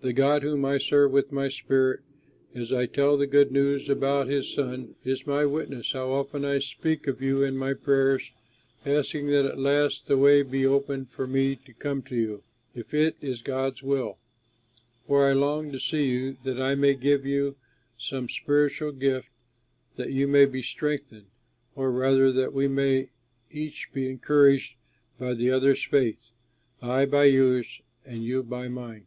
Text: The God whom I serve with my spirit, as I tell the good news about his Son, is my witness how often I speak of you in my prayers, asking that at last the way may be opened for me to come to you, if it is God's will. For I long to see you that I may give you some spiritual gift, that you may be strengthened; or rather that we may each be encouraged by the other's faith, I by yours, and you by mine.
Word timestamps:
The 0.00 0.12
God 0.12 0.44
whom 0.44 0.64
I 0.64 0.78
serve 0.78 1.10
with 1.10 1.32
my 1.32 1.48
spirit, 1.48 2.00
as 2.54 2.72
I 2.72 2.86
tell 2.86 3.16
the 3.16 3.26
good 3.26 3.50
news 3.50 3.88
about 3.88 4.28
his 4.28 4.48
Son, 4.54 4.94
is 5.04 5.26
my 5.26 5.44
witness 5.44 5.90
how 5.90 6.12
often 6.12 6.44
I 6.44 6.60
speak 6.60 7.08
of 7.08 7.20
you 7.20 7.42
in 7.42 7.56
my 7.56 7.74
prayers, 7.74 8.30
asking 8.86 9.26
that 9.30 9.44
at 9.44 9.58
last 9.58 10.06
the 10.06 10.16
way 10.16 10.44
may 10.44 10.48
be 10.50 10.64
opened 10.64 11.10
for 11.10 11.26
me 11.26 11.56
to 11.56 11.72
come 11.74 12.02
to 12.02 12.14
you, 12.14 12.44
if 12.76 12.94
it 12.94 13.16
is 13.20 13.42
God's 13.42 13.82
will. 13.82 14.18
For 15.08 15.26
I 15.28 15.32
long 15.32 15.72
to 15.72 15.80
see 15.80 16.06
you 16.06 16.36
that 16.44 16.62
I 16.62 16.76
may 16.76 16.94
give 16.94 17.26
you 17.26 17.56
some 17.98 18.28
spiritual 18.28 18.92
gift, 18.92 19.32
that 19.96 20.12
you 20.12 20.28
may 20.28 20.44
be 20.46 20.62
strengthened; 20.62 21.26
or 21.74 21.90
rather 21.90 22.30
that 22.30 22.54
we 22.54 22.68
may 22.68 23.08
each 23.50 23.92
be 23.92 24.08
encouraged 24.08 24.76
by 25.18 25.34
the 25.34 25.50
other's 25.50 25.82
faith, 25.82 26.30
I 26.80 27.04
by 27.04 27.24
yours, 27.24 27.80
and 28.06 28.22
you 28.22 28.44
by 28.44 28.68
mine. 28.68 29.06